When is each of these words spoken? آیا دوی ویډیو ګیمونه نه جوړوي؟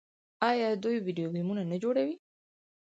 آیا 0.49 0.69
دوی 0.83 0.97
ویډیو 1.05 1.33
ګیمونه 1.35 1.63
نه 1.71 1.77
جوړوي؟ 1.83 2.15